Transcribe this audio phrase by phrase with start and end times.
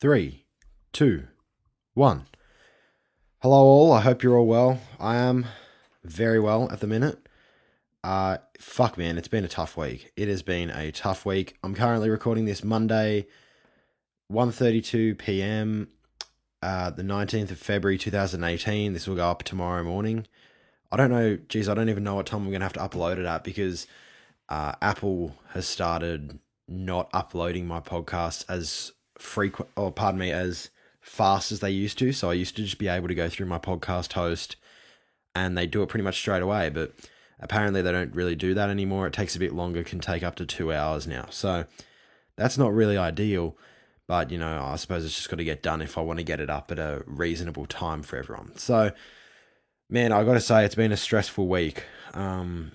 [0.00, 0.44] three,
[0.92, 1.24] two,
[1.94, 2.26] one.
[3.40, 3.92] Hello, all.
[3.92, 4.80] I hope you're all well.
[5.00, 5.46] I am
[6.04, 7.26] very well at the minute.
[8.04, 10.12] Uh, fuck, man, it's been a tough week.
[10.16, 11.56] It has been a tough week.
[11.62, 13.26] I'm currently recording this Monday,
[14.30, 15.88] 1.32 p.m.,
[16.62, 18.92] uh, the 19th of February 2018.
[18.92, 20.26] This will go up tomorrow morning.
[20.92, 22.80] I don't know, geez, I don't even know what time I'm going to have to
[22.80, 23.86] upload it at because
[24.48, 26.38] uh, Apple has started
[26.68, 30.70] not uploading my podcast as frequent, or pardon me, as
[31.00, 32.12] fast as they used to.
[32.12, 34.56] So I used to just be able to go through my podcast host
[35.34, 36.70] and they do it pretty much straight away.
[36.70, 36.92] But
[37.40, 39.06] apparently they don't really do that anymore.
[39.06, 41.26] It takes a bit longer, can take up to two hours now.
[41.30, 41.66] So
[42.36, 43.56] that's not really ideal.
[44.08, 46.24] But, you know, I suppose it's just got to get done if I want to
[46.24, 48.56] get it up at a reasonable time for everyone.
[48.56, 48.92] So,
[49.90, 51.84] man, I got to say, it's been a stressful week.
[52.14, 52.72] Um,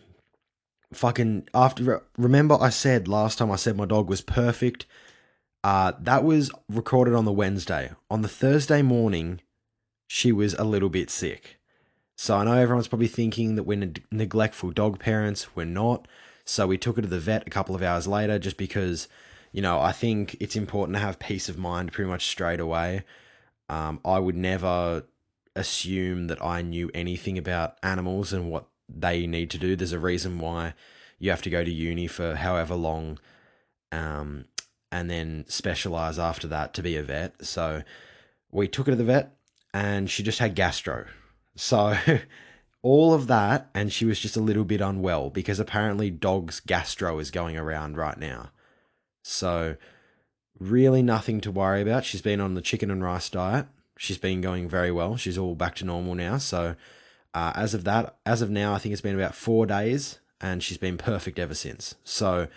[0.94, 4.86] fucking after remember I said last time I said my dog was perfect
[5.64, 7.92] uh, that was recorded on the Wednesday.
[8.10, 9.42] On the Thursday morning,
[10.08, 11.60] she was a little bit sick.
[12.16, 15.56] So I know everyone's probably thinking that we're ne- neglectful dog parents.
[15.56, 16.08] We're not.
[16.46, 19.08] So we took her to the vet a couple of hours later just because,
[19.52, 23.04] you know, I think it's important to have peace of mind pretty much straight away.
[23.70, 25.04] Um, I would never
[25.56, 29.76] assume that I knew anything about animals and what they need to do.
[29.76, 30.74] There's a reason why
[31.20, 33.20] you have to go to uni for however long
[33.92, 34.46] um,
[34.92, 37.46] and then specialize after that to be a vet.
[37.46, 37.84] So
[38.52, 39.36] we took her to the vet
[39.74, 41.06] and she just had gastro.
[41.56, 41.96] So
[42.82, 47.20] all of that, and she was just a little bit unwell because apparently dog's gastro
[47.20, 48.52] is going around right now.
[49.24, 49.76] So
[50.60, 52.06] really nothing to worry about.
[52.06, 53.68] She's been on the chicken and rice diet.
[53.98, 55.16] She's been going very well.
[55.16, 56.38] She's all back to normal now.
[56.38, 56.76] So
[57.34, 60.64] uh, as of that, as of now, I think it's been about four days, and
[60.64, 61.96] she's been perfect ever since.
[62.04, 62.48] So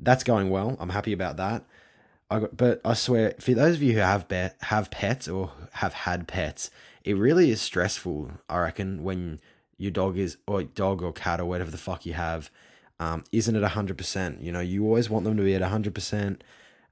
[0.00, 0.76] that's going well.
[0.80, 1.64] I'm happy about that.
[2.30, 5.52] I got, but I swear, for those of you who have be, have pets or
[5.72, 6.70] have had pets,
[7.04, 8.32] it really is stressful.
[8.48, 9.40] I reckon when
[9.78, 12.50] your dog is or dog or cat or whatever the fuck you have,
[13.00, 14.42] um, isn't at hundred percent.
[14.42, 16.44] You know, you always want them to be at hundred percent,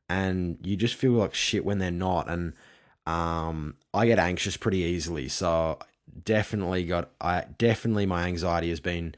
[0.09, 2.31] and you just feel like shit when they're not.
[2.31, 2.55] And
[3.06, 5.78] um, I get anxious pretty easily, so
[6.25, 9.15] definitely got I definitely my anxiety has been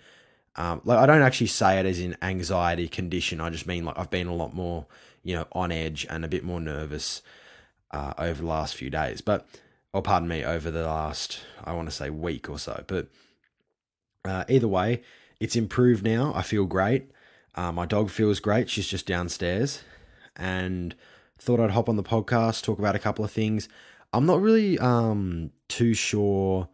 [0.58, 3.40] um, like I don't actually say it as in anxiety condition.
[3.40, 4.86] I just mean like I've been a lot more,
[5.22, 7.22] you know, on edge and a bit more nervous
[7.92, 9.20] uh, over the last few days.
[9.20, 9.46] But,
[9.92, 12.82] or pardon me, over the last I want to say week or so.
[12.88, 13.06] But
[14.24, 15.02] uh, either way,
[15.38, 16.32] it's improved now.
[16.34, 17.08] I feel great.
[17.54, 18.68] Uh, my dog feels great.
[18.68, 19.82] She's just downstairs,
[20.34, 20.96] and
[21.38, 23.68] thought I'd hop on the podcast talk about a couple of things.
[24.12, 26.68] I'm not really um, too sure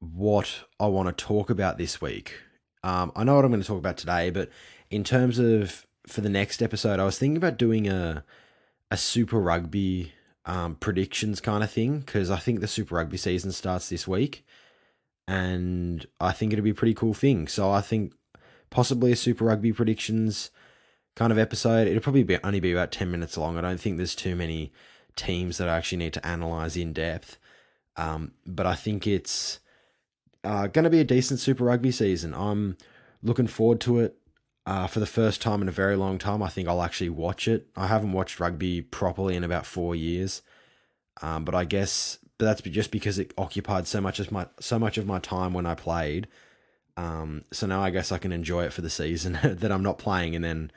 [0.00, 2.40] what I want to talk about this week.
[2.86, 4.48] Um, I know what I'm going to talk about today, but
[4.90, 8.24] in terms of for the next episode, I was thinking about doing a
[8.92, 10.12] a Super Rugby
[10.44, 14.46] um, predictions kind of thing because I think the Super Rugby season starts this week,
[15.26, 17.48] and I think it'd be a pretty cool thing.
[17.48, 18.14] So I think
[18.70, 20.52] possibly a Super Rugby predictions
[21.16, 21.88] kind of episode.
[21.88, 23.58] It'll probably be only be about ten minutes long.
[23.58, 24.72] I don't think there's too many
[25.16, 27.36] teams that I actually need to analyze in depth.
[27.96, 29.58] Um, but I think it's
[30.44, 32.34] uh, going to be a decent Super Rugby season.
[32.34, 32.76] I'm
[33.22, 34.16] looking forward to it.
[34.64, 37.46] Uh, for the first time in a very long time, I think I'll actually watch
[37.46, 37.68] it.
[37.76, 40.42] I haven't watched rugby properly in about four years,
[41.22, 44.78] um, but I guess but that's just because it occupied so much of my so
[44.78, 46.28] much of my time when I played.
[46.96, 49.98] Um, so now I guess I can enjoy it for the season that I'm not
[49.98, 50.70] playing, and then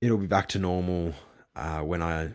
[0.00, 1.14] it'll be back to normal
[1.56, 2.32] uh, when I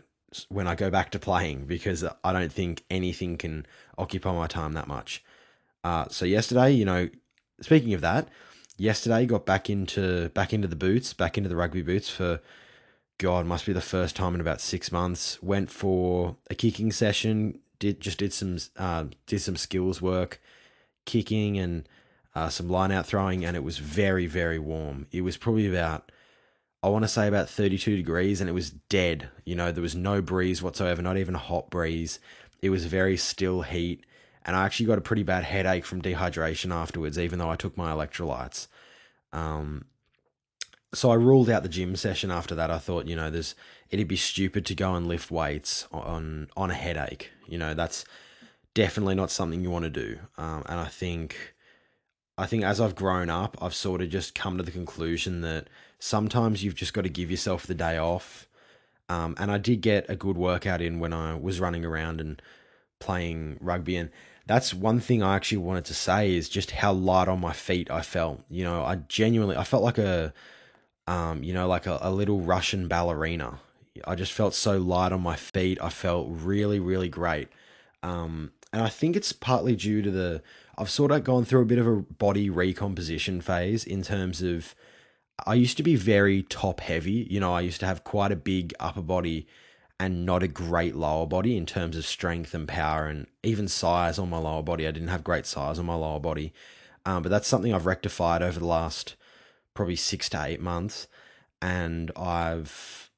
[0.48, 4.72] when I go back to playing because I don't think anything can occupy my time
[4.72, 5.22] that much.
[5.86, 7.08] Uh, so yesterday, you know,
[7.60, 8.28] speaking of that,
[8.76, 12.40] yesterday got back into back into the boots, back into the rugby boots for
[13.18, 15.40] God, must be the first time in about six months.
[15.44, 17.60] Went for a kicking session.
[17.78, 20.40] Did just did some uh, did some skills work,
[21.04, 21.88] kicking and
[22.34, 25.06] uh, some line out throwing, and it was very very warm.
[25.12, 26.10] It was probably about
[26.82, 29.28] I want to say about 32 degrees, and it was dead.
[29.44, 32.18] You know, there was no breeze whatsoever, not even a hot breeze.
[32.60, 34.04] It was very still heat
[34.46, 37.76] and I actually got a pretty bad headache from dehydration afterwards, even though I took
[37.76, 38.68] my electrolytes.
[39.32, 39.86] Um,
[40.94, 42.70] so I ruled out the gym session after that.
[42.70, 43.56] I thought, you know, there's
[43.90, 47.32] it'd be stupid to go and lift weights on on a headache.
[47.48, 48.04] You know, that's
[48.72, 50.18] definitely not something you want to do.
[50.38, 51.54] Um, and I think,
[52.38, 55.68] I think as I've grown up, I've sort of just come to the conclusion that
[55.98, 58.46] sometimes you've just got to give yourself the day off.
[59.08, 62.40] Um, and I did get a good workout in when I was running around and
[62.98, 64.10] playing rugby and
[64.46, 67.90] that's one thing I actually wanted to say is just how light on my feet
[67.90, 68.42] I felt.
[68.48, 70.32] You know, I genuinely I felt like a
[71.08, 73.60] um, you know, like a, a little Russian ballerina.
[74.04, 75.78] I just felt so light on my feet.
[75.80, 77.48] I felt really, really great.
[78.02, 80.42] Um, and I think it's partly due to the
[80.78, 84.74] I've sort of gone through a bit of a body recomposition phase in terms of
[85.46, 87.26] I used to be very top heavy.
[87.30, 89.46] You know, I used to have quite a big upper body
[89.98, 94.18] and not a great lower body in terms of strength and power and even size
[94.18, 94.86] on my lower body.
[94.86, 96.52] I didn't have great size on my lower body.
[97.06, 99.14] Um, but that's something I've rectified over the last
[99.74, 101.06] probably six to eight months.
[101.62, 103.10] And I've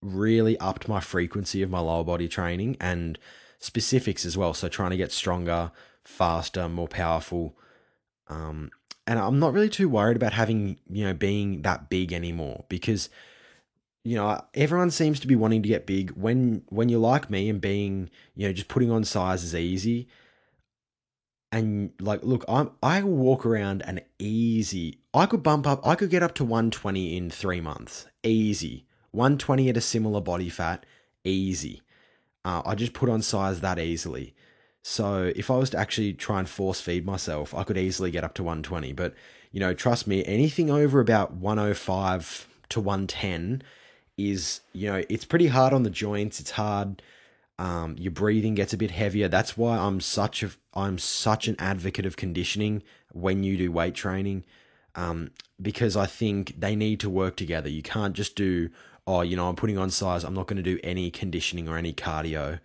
[0.00, 3.18] really upped my frequency of my lower body training and
[3.58, 4.54] specifics as well.
[4.54, 5.72] So trying to get stronger,
[6.04, 7.58] faster, more powerful.
[8.28, 8.70] Um,
[9.06, 13.10] and I'm not really too worried about having, you know, being that big anymore because,
[14.04, 17.50] you know, everyone seems to be wanting to get big when, when you're like me
[17.50, 20.08] and being, you know, just putting on size is easy.
[21.52, 26.10] And like, look, I'm, I walk around an easy, I could bump up, I could
[26.10, 28.06] get up to 120 in three months.
[28.22, 28.86] Easy.
[29.10, 30.86] 120 at a similar body fat.
[31.24, 31.82] Easy.
[32.44, 34.34] Uh, I just put on size that easily.
[34.82, 38.24] So if I was to actually try and force feed myself, I could easily get
[38.24, 38.92] up to 120.
[38.94, 39.14] But,
[39.52, 43.62] you know, trust me, anything over about 105 to 110
[44.28, 46.40] is, you know, it's pretty hard on the joints.
[46.40, 47.02] It's hard.
[47.58, 49.28] Um, your breathing gets a bit heavier.
[49.28, 52.82] That's why I'm such a I'm such an advocate of conditioning
[53.12, 54.44] when you do weight training,
[54.94, 55.30] um,
[55.60, 57.68] because I think they need to work together.
[57.68, 58.70] You can't just do
[59.06, 60.24] oh, you know, I'm putting on size.
[60.24, 62.60] I'm not going to do any conditioning or any cardio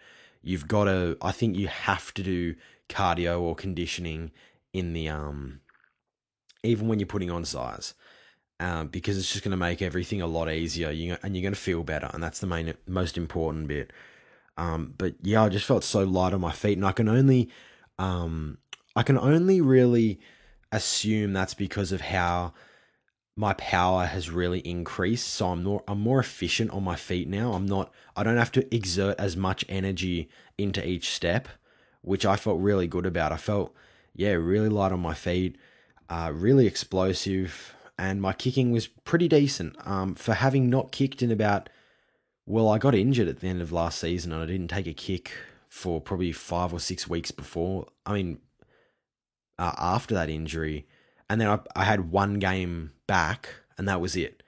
[0.46, 2.56] you've got to I think you have to do
[2.88, 4.31] cardio or conditioning
[4.72, 5.60] in the um
[6.63, 7.94] even when you're putting on size.
[8.60, 10.90] Um, because it's just going to make everything a lot easier.
[10.90, 13.92] You, and you're going to feel better and that's the main most important bit.
[14.57, 17.50] Um, but yeah i just felt so light on my feet and i can only
[18.00, 18.57] um,
[18.96, 20.19] i can only really
[20.72, 22.54] assume that's because of how
[23.36, 25.28] my power has really increased.
[25.28, 27.54] So i'm more i'm more efficient on my feet now.
[27.54, 31.50] I'm not i don't have to exert as much energy into each step
[32.01, 33.31] which i felt really good about.
[33.34, 33.74] I felt
[34.16, 35.58] yeah really light on my feet
[36.10, 41.32] uh, really explosive and my kicking was pretty decent um, for having not kicked in
[41.32, 41.70] about
[42.46, 44.94] well i got injured at the end of last season and i didn't take a
[44.94, 45.32] kick
[45.70, 48.40] for probably five or six weeks before i mean
[49.58, 50.86] uh, after that injury
[51.30, 54.44] and then I, I had one game back, and that was it.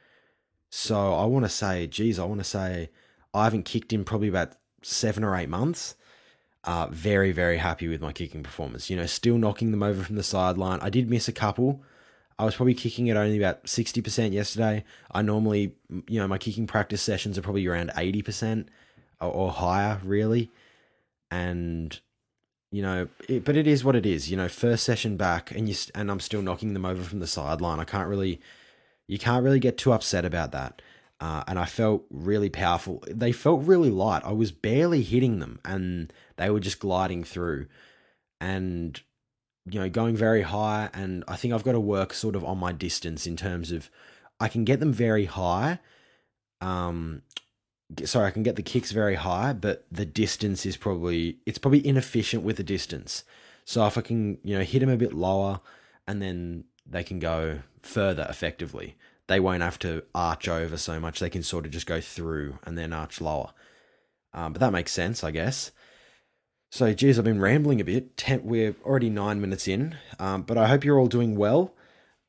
[0.69, 2.89] So I want to say, geez, I want to say
[3.33, 4.53] I haven't kicked in probably about
[4.83, 5.95] seven or eight months.
[6.63, 8.89] Uh, very, very happy with my kicking performance.
[8.89, 10.79] You know, still knocking them over from the sideline.
[10.81, 11.81] I did miss a couple.
[12.39, 14.83] I was probably kicking at only about 60% yesterday.
[15.11, 15.73] I normally,
[16.07, 18.67] you know, my kicking practice sessions are probably around 80%
[19.19, 20.51] or, or higher, really.
[21.31, 21.99] And
[22.71, 24.29] you know, it, but it is what it is.
[24.29, 27.27] You know, first session back, and you and I'm still knocking them over from the
[27.27, 27.79] sideline.
[27.79, 28.41] I can't really,
[29.07, 30.81] you can't really get too upset about that.
[31.19, 33.03] Uh, and I felt really powerful.
[33.07, 34.23] They felt really light.
[34.23, 37.67] I was barely hitting them, and they were just gliding through,
[38.39, 39.01] and
[39.69, 40.89] you know, going very high.
[40.93, 43.89] And I think I've got to work sort of on my distance in terms of
[44.39, 45.79] I can get them very high,
[46.61, 47.21] um,
[48.03, 51.85] sorry, I can get the kicks very high, but the distance is probably it's probably
[51.85, 53.23] inefficient with the distance.
[53.65, 55.59] So if I can, you know, hit them a bit lower
[56.07, 58.95] and then they can go further effectively.
[59.27, 61.19] They won't have to arch over so much.
[61.19, 63.51] They can sort of just go through and then arch lower.
[64.33, 65.71] Um, but that makes sense, I guess.
[66.69, 68.17] So, geez, I've been rambling a bit.
[68.17, 71.73] Ten, we're already nine minutes in, um, but I hope you're all doing well.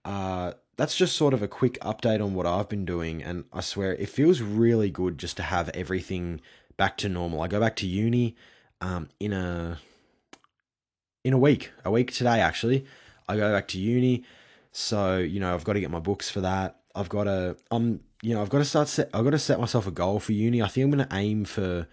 [0.05, 3.23] Uh, that's just sort of a quick update on what I've been doing.
[3.23, 6.41] And I swear it feels really good just to have everything
[6.77, 7.43] back to normal.
[7.43, 8.37] I go back to uni
[8.81, 9.79] um, in a
[11.25, 12.87] in a week, a week today actually.
[13.29, 14.25] I go back to uni,
[14.71, 16.81] so you know I've got to get my books for that.
[16.95, 19.11] I've got to um you know I've got to start set.
[19.13, 20.63] I've got to set myself a goal for uni.
[20.63, 21.89] I think I'm going to aim for.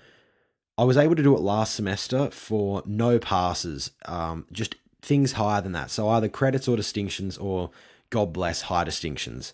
[0.77, 5.62] I was able to do it last semester for no passes, um, just things higher
[5.62, 5.89] than that.
[5.89, 7.72] So either credits or distinctions or
[8.10, 9.53] God bless high distinctions.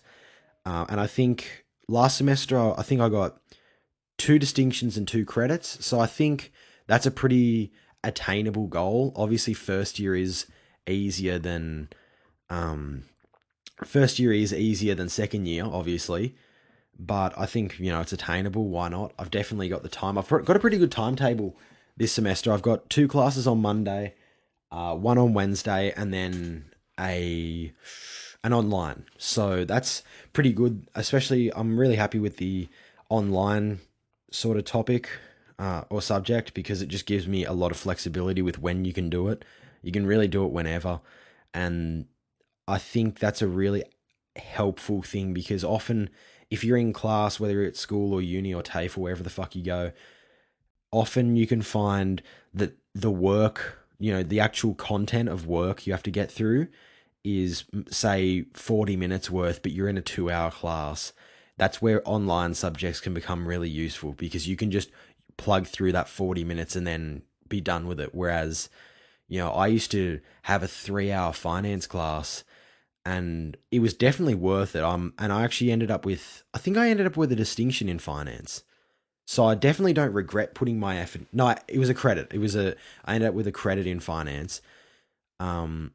[0.64, 3.38] Uh, and I think last semester, I think I got
[4.18, 5.84] two distinctions and two credits.
[5.84, 6.52] So I think
[6.86, 9.12] that's a pretty attainable goal.
[9.14, 10.46] Obviously, first year is
[10.88, 11.88] easier than
[12.50, 13.04] um,
[13.84, 16.34] first year is easier than second year, obviously.
[16.98, 18.68] But I think you know it's attainable.
[18.68, 19.12] Why not?
[19.18, 20.18] I've definitely got the time.
[20.18, 21.56] I've got a pretty good timetable
[21.96, 22.52] this semester.
[22.52, 24.14] I've got two classes on Monday,
[24.70, 26.66] uh, one on Wednesday, and then
[26.98, 27.72] a
[28.44, 29.04] an online.
[29.18, 30.88] So that's pretty good.
[30.94, 32.68] Especially, I'm really happy with the
[33.08, 33.80] online
[34.30, 35.08] sort of topic
[35.58, 38.92] uh, or subject because it just gives me a lot of flexibility with when you
[38.92, 39.44] can do it.
[39.82, 41.00] You can really do it whenever.
[41.54, 42.06] And
[42.66, 43.84] I think that's a really
[44.36, 46.10] helpful thing because often
[46.52, 49.56] if you're in class, whether it's school or uni or TAFE or wherever the fuck
[49.56, 49.90] you go,
[50.90, 55.94] often you can find that the work, you know, the actual content of work you
[55.94, 56.68] have to get through
[57.24, 61.14] is, say, 40 minutes worth, but you're in a two hour class.
[61.56, 64.90] That's where online subjects can become really useful because you can just
[65.38, 68.14] plug through that 40 minutes and then be done with it.
[68.14, 68.68] Whereas,
[69.26, 72.44] you know, I used to have a three hour finance class
[73.04, 74.82] and it was definitely worth it.
[74.82, 77.88] Um, and I actually ended up with, I think I ended up with a distinction
[77.88, 78.62] in finance.
[79.26, 81.22] So I definitely don't regret putting my effort.
[81.32, 82.28] No, it was a credit.
[82.32, 82.74] It was a.
[83.04, 84.60] I ended up with a credit in finance.
[85.38, 85.92] Um,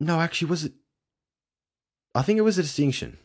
[0.00, 0.72] no, actually, was it?
[2.14, 3.16] I think it was a distinction.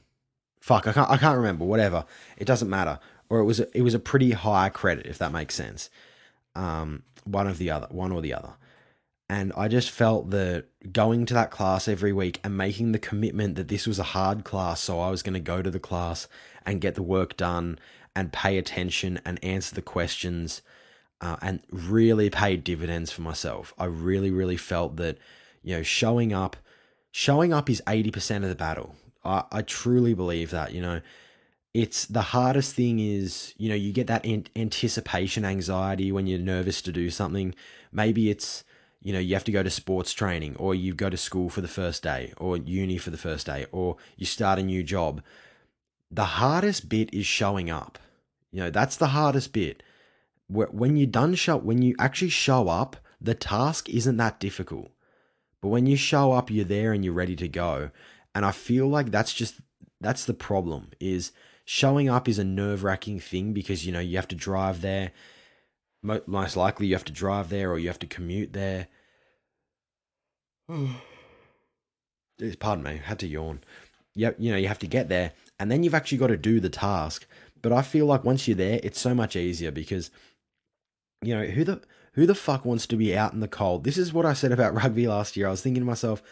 [0.62, 1.10] Fuck, I can't.
[1.10, 1.66] I can't remember.
[1.66, 2.06] Whatever.
[2.38, 3.00] It doesn't matter.
[3.30, 3.60] Or it was.
[3.60, 5.90] A, it was a pretty high credit, if that makes sense.
[6.56, 8.54] Um, one of the other, one or the other.
[9.30, 13.56] And I just felt that going to that class every week and making the commitment
[13.56, 16.28] that this was a hard class, so I was going to go to the class
[16.66, 17.78] and get the work done
[18.16, 20.62] and pay attention and answer the questions
[21.20, 23.74] uh, and really pay dividends for myself.
[23.78, 25.18] I really, really felt that,
[25.62, 26.56] you know, showing up,
[27.12, 28.96] showing up is 80% of the battle.
[29.26, 31.02] I, I truly believe that, you know,
[31.74, 36.82] it's the hardest thing is, you know, you get that anticipation anxiety when you're nervous
[36.84, 37.54] to do something.
[37.92, 38.64] Maybe it's,
[39.02, 41.62] you know, you have to go to sports training or you go to school for
[41.62, 45.22] the first day or uni for the first day or you start a new job.
[46.10, 48.00] The hardest bit is showing up
[48.52, 49.84] you know, that's the hardest bit.
[50.50, 54.90] When you done show, when you actually show up, the task isn't that difficult.
[55.62, 57.92] But when you show up, you're there and you're ready to go.
[58.34, 59.56] And I feel like that's just
[60.00, 61.32] that's the problem is
[61.66, 65.12] showing up is a nerve-wracking thing because you know you have to drive there
[66.04, 68.88] most likely you have to drive there or you have to commute there
[72.60, 73.60] pardon me had to yawn
[74.16, 76.60] yep you know you have to get there and then you've actually got to do
[76.60, 77.26] the task
[77.62, 80.12] but I feel like once you're there, it's so much easier because
[81.22, 81.82] you know who the
[82.14, 83.84] who the fuck wants to be out in the cold?
[83.84, 85.48] This is what I said about rugby last year.
[85.48, 86.24] I was thinking to myself,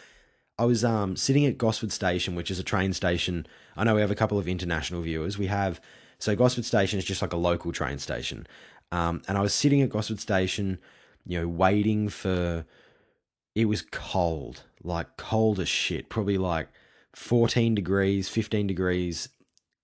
[0.58, 3.46] I was um, sitting at Gosford Station, which is a train station.
[3.76, 5.38] I know we have a couple of international viewers.
[5.38, 5.80] We have
[6.18, 8.46] so Gosford Station is just like a local train station,
[8.92, 10.78] um, and I was sitting at Gosford Station,
[11.24, 12.64] you know, waiting for.
[13.54, 16.10] It was cold, like cold as shit.
[16.10, 16.68] Probably like
[17.14, 19.30] fourteen degrees, fifteen degrees,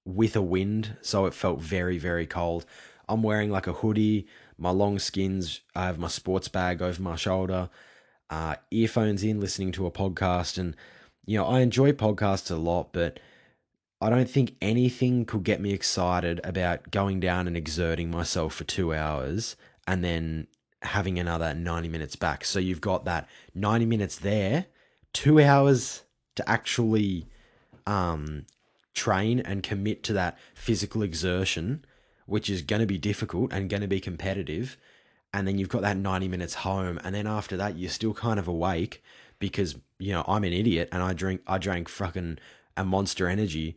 [0.04, 2.66] with a wind, so it felt very, very cold.
[3.09, 4.26] I'm wearing like a hoodie,
[4.59, 7.68] my long skins, I have my sports bag over my shoulder,
[8.30, 10.59] uh, earphones in, listening to a podcast.
[10.59, 10.76] And,
[11.26, 13.21] you know, I enjoy podcasts a lot, but
[14.02, 18.64] I don't think anything could get me excited about going down and exerting myself for
[18.64, 19.54] two hours
[19.87, 20.49] and then
[20.82, 22.44] having another 90 minutes back.
[22.44, 24.66] So you've got that 90 minutes there,
[25.12, 26.02] two hours
[26.35, 27.28] to actually
[27.87, 28.47] um,
[28.92, 31.85] train and commit to that physical exertion,
[32.26, 34.76] which is going to be difficult and going to be competitive.
[35.32, 36.99] And then you've got that 90 minutes home.
[37.04, 39.00] And then after that, you're still kind of awake
[39.38, 42.38] because, you know, I'm an idiot and I drink, I drank fucking
[42.76, 43.76] a monster energy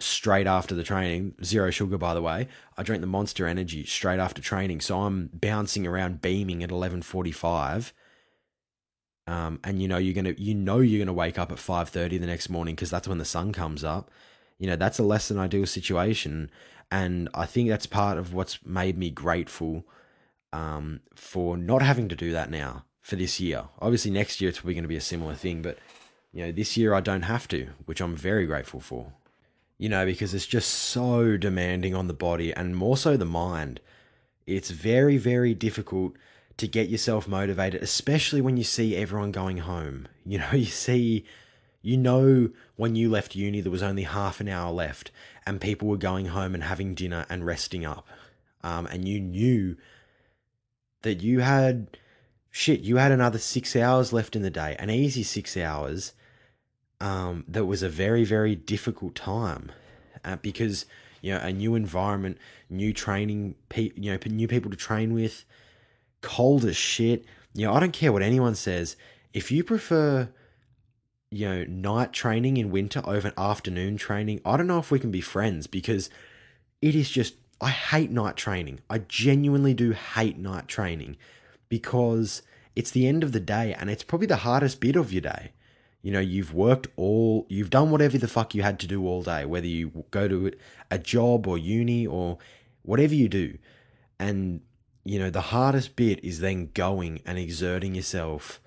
[0.00, 1.34] straight after the training.
[1.44, 2.48] Zero sugar, by the way.
[2.76, 4.80] I drink the monster energy straight after training.
[4.80, 7.92] So I'm bouncing around beaming at 1145.
[9.26, 12.26] Um, and you know you're gonna you know you're gonna wake up at 5:30 the
[12.26, 14.10] next morning because that's when the sun comes up
[14.60, 16.50] you know, that's a less than ideal situation.
[16.92, 19.84] And I think that's part of what's made me grateful
[20.52, 23.64] um, for not having to do that now for this year.
[23.80, 25.78] Obviously, next year it's probably going to be a similar thing, but
[26.30, 29.14] you know, this year I don't have to, which I'm very grateful for.
[29.80, 33.80] You know, because it's just so demanding on the body and more so the mind.
[34.46, 36.16] It's very, very difficult
[36.58, 40.06] to get yourself motivated, especially when you see everyone going home.
[40.26, 41.24] You know, you see
[41.82, 45.10] you know, when you left uni, there was only half an hour left,
[45.46, 48.06] and people were going home and having dinner and resting up.
[48.62, 49.76] Um, and you knew
[51.02, 51.96] that you had
[52.50, 56.12] shit, you had another six hours left in the day, an easy six hours.
[57.00, 59.72] Um, that was a very, very difficult time
[60.24, 60.84] uh, because
[61.22, 62.38] you know a new environment,
[62.68, 65.44] new training, pe- you know, new people to train with,
[66.20, 67.24] cold as shit.
[67.54, 68.96] You know, I don't care what anyone says.
[69.32, 70.28] If you prefer
[71.30, 75.10] you know, night training in winter over afternoon training, I don't know if we can
[75.10, 76.10] be friends because
[76.82, 78.80] it is just, I hate night training.
[78.90, 81.16] I genuinely do hate night training
[81.68, 82.42] because
[82.74, 85.52] it's the end of the day and it's probably the hardest bit of your day.
[86.02, 89.22] You know, you've worked all, you've done whatever the fuck you had to do all
[89.22, 90.52] day, whether you go to
[90.90, 92.38] a job or uni or
[92.82, 93.58] whatever you do.
[94.18, 94.62] And,
[95.04, 98.60] you know, the hardest bit is then going and exerting yourself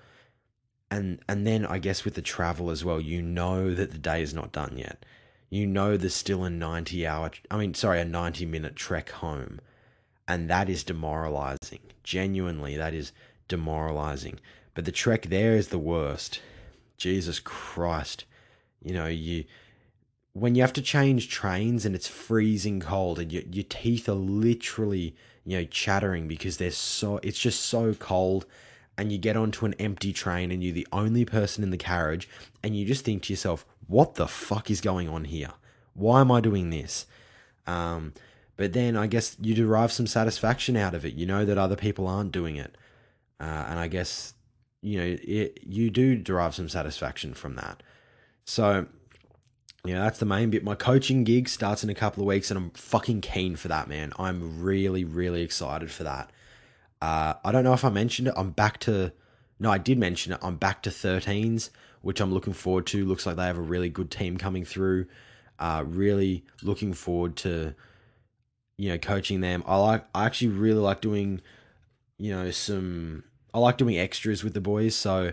[0.94, 4.22] and and then I guess with the travel as well, you know that the day
[4.22, 5.04] is not done yet.
[5.50, 9.60] you know there's still a 90 hour, I mean, sorry, a 90 minute trek home.
[10.26, 11.80] And that is demoralizing.
[12.02, 13.12] Genuinely, that is
[13.48, 14.40] demoralizing.
[14.74, 16.40] But the trek there is the worst.
[16.96, 18.24] Jesus Christ.
[18.82, 19.44] You know, you
[20.34, 24.14] when you have to change trains and it's freezing cold and your, your teeth are
[24.14, 28.44] literally you know chattering because they're so it's just so cold
[28.98, 32.28] and you get onto an empty train and you're the only person in the carriage
[32.62, 35.50] and you just think to yourself what the fuck is going on here?
[35.94, 37.06] Why am i doing this?
[37.66, 38.12] Um,
[38.56, 41.76] but then i guess you derive some satisfaction out of it you know that other
[41.76, 42.76] people aren't doing it.
[43.40, 44.34] Uh, and i guess
[44.84, 47.82] you know it, you do derive some satisfaction from that
[48.44, 48.86] so
[49.84, 50.64] yeah, that's the main bit.
[50.64, 53.86] My coaching gig starts in a couple of weeks, and I'm fucking keen for that,
[53.86, 54.14] man.
[54.18, 56.30] I'm really, really excited for that.
[57.02, 58.34] Uh, I don't know if I mentioned it.
[58.34, 59.12] I'm back to,
[59.60, 60.38] no, I did mention it.
[60.42, 61.68] I'm back to 13s,
[62.00, 63.04] which I'm looking forward to.
[63.04, 65.06] Looks like they have a really good team coming through.
[65.58, 67.74] Uh, really looking forward to,
[68.78, 69.62] you know, coaching them.
[69.66, 71.42] I like, I actually really like doing,
[72.16, 73.24] you know, some,
[73.54, 74.94] I like doing extras with the boys.
[74.96, 75.32] So,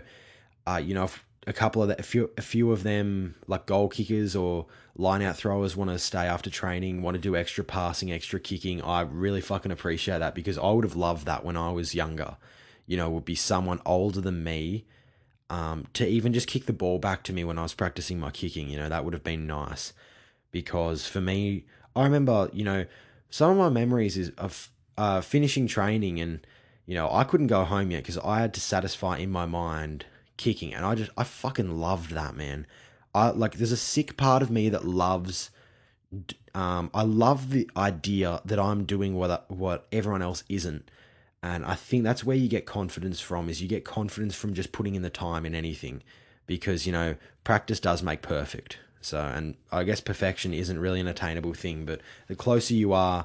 [0.66, 3.66] uh, you know, if, a couple of the, a few a few of them like
[3.66, 7.64] goal kickers or line out throwers want to stay after training, want to do extra
[7.64, 8.80] passing, extra kicking.
[8.82, 12.36] I really fucking appreciate that because I would have loved that when I was younger.
[12.86, 14.84] You know, would be someone older than me
[15.50, 18.30] um, to even just kick the ball back to me when I was practicing my
[18.30, 18.68] kicking.
[18.68, 19.92] You know, that would have been nice
[20.50, 21.64] because for me,
[21.96, 22.86] I remember you know
[23.30, 26.46] some of my memories is of uh, finishing training and
[26.92, 30.04] you know I couldn't go home yet because I had to satisfy in my mind
[30.36, 32.66] kicking, and I just I fucking loved that man.
[33.14, 35.50] I like there's a sick part of me that loves.
[36.54, 40.90] Um, I love the idea that I'm doing what what everyone else isn't,
[41.42, 43.48] and I think that's where you get confidence from.
[43.48, 46.02] Is you get confidence from just putting in the time in anything,
[46.46, 48.76] because you know practice does make perfect.
[49.00, 53.24] So, and I guess perfection isn't really an attainable thing, but the closer you are,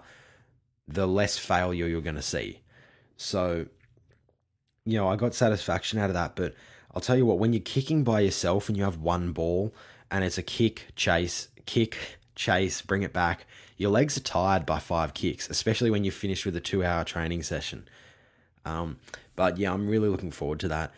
[0.88, 2.62] the less failure you're going to see.
[3.18, 3.66] So,
[4.86, 6.54] you know, I got satisfaction out of that, but
[6.94, 9.74] I'll tell you what, when you're kicking by yourself and you have one ball
[10.10, 11.98] and it's a kick, chase, kick,
[12.36, 16.46] chase, bring it back, your legs are tired by five kicks, especially when you finish
[16.46, 17.88] with a two hour training session.
[18.66, 18.98] Um,
[19.36, 20.92] but yeah, I'm really looking forward to that.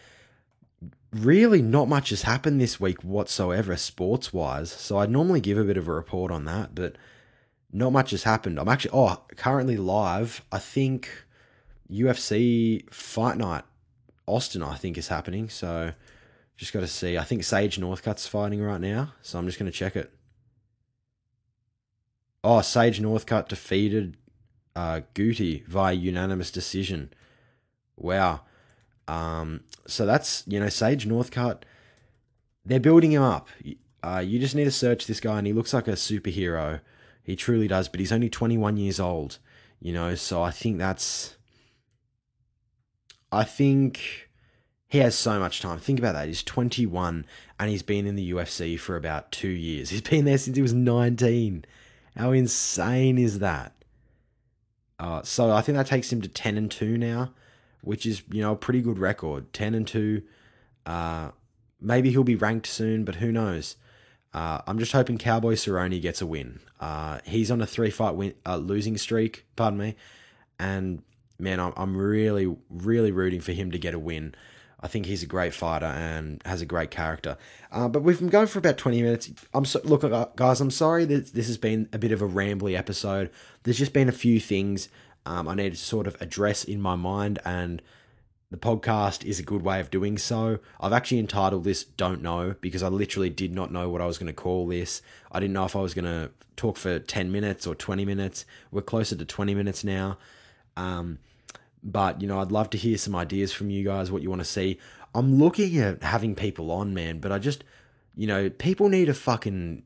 [1.12, 4.72] Really, not much has happened this week whatsoever, sports wise.
[4.72, 6.96] So I'd normally give a bit of a report on that, but
[7.72, 8.60] not much has happened.
[8.60, 10.44] I'm actually, oh, currently live.
[10.52, 11.26] I think
[11.92, 13.64] UFC Fight Night
[14.30, 15.50] Austin, I think, is happening.
[15.50, 15.92] So
[16.56, 17.18] just got to see.
[17.18, 20.12] I think Sage Northcutt's fighting right now, so I'm just going to check it.
[22.44, 24.18] Oh, Sage Northcutt defeated
[24.76, 27.12] uh, Gouti via unanimous decision.
[27.98, 28.42] Wow.
[29.08, 31.64] Um, so that's you know Sage Northcutt.
[32.66, 33.50] They're building him up.
[34.04, 36.82] Uh, you just need to search this guy, and he looks like a superhero.
[37.24, 39.40] He truly does, but he's only 21 years old.
[39.82, 41.36] You know, so I think that's
[43.32, 44.30] I think
[44.88, 45.80] he has so much time.
[45.80, 46.28] Think about that.
[46.28, 47.26] He's 21
[47.60, 49.90] and he's been in the UFC for about two years.
[49.90, 51.66] He's been there since he was 19.
[52.18, 53.74] How insane is that?
[55.00, 57.34] Uh, so I think that takes him to 10 and 2 now,
[57.82, 59.54] which is, you know, a pretty good record.
[59.54, 60.22] 10 and 2.
[60.86, 61.30] Uh,
[61.80, 63.76] maybe he'll be ranked soon, but who knows?
[64.34, 66.60] Uh, I'm just hoping Cowboy Cerrone gets a win.
[66.80, 69.96] Uh, he's on a three fight win, uh, losing streak, pardon me,
[70.60, 71.02] and
[71.40, 74.36] man, I'm, I'm really, really rooting for him to get a win.
[74.82, 77.38] I think he's a great fighter and has a great character.
[77.72, 79.30] Uh, but we've been going for about 20 minutes.
[79.54, 82.28] I'm so, look, uh, guys, I'm sorry that this has been a bit of a
[82.28, 83.30] rambly episode.
[83.64, 84.88] There's just been a few things
[85.26, 87.82] um, I need to sort of address in my mind, and
[88.52, 90.60] the podcast is a good way of doing so.
[90.80, 94.18] I've actually entitled this Don't Know because I literally did not know what I was
[94.18, 95.02] going to call this.
[95.32, 98.46] I didn't know if I was going to talk for 10 minutes or 20 minutes.
[98.72, 100.18] We're closer to 20 minutes now.
[100.76, 101.20] Um,
[101.84, 104.42] but, you know, I'd love to hear some ideas from you guys, what you want
[104.42, 104.80] to see.
[105.16, 107.64] I'm looking at having people on, man, but I just,
[108.16, 109.84] you know, people need to fucking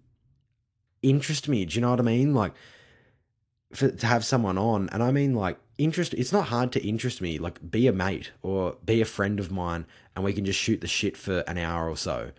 [1.01, 1.65] interest me.
[1.65, 2.33] Do you know what I mean?
[2.33, 2.53] Like,
[3.73, 7.21] for, to have someone on, and I mean, like, interest, it's not hard to interest
[7.21, 7.37] me.
[7.37, 10.81] Like, be a mate or be a friend of mine, and we can just shoot
[10.81, 12.31] the shit for an hour or so.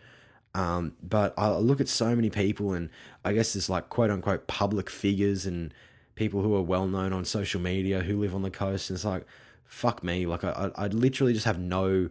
[0.54, 2.90] Um, but I look at so many people, and
[3.24, 5.74] I guess there's like quote unquote public figures and
[6.14, 9.04] people who are well known on social media who live on the coast, and it's
[9.04, 9.26] like,
[9.64, 10.26] fuck me.
[10.26, 12.10] Like I, I, literally just have no,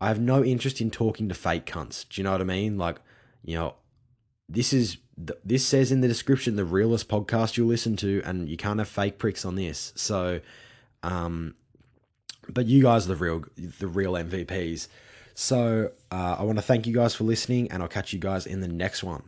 [0.00, 2.08] I have no interest in talking to fake cunts.
[2.08, 2.78] Do you know what I mean?
[2.78, 2.96] Like,
[3.44, 3.74] you know,
[4.48, 4.98] this is
[5.44, 8.88] this says in the description the realest podcast you'll listen to, and you can't have
[8.88, 9.92] fake pricks on this.
[9.94, 10.40] So,
[11.02, 11.54] um,
[12.48, 14.88] but you guys are the real, the real MVPs.
[15.34, 18.46] So uh, I want to thank you guys for listening, and I'll catch you guys
[18.46, 19.22] in the next one.